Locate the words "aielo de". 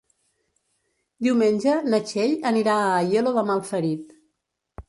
3.05-3.45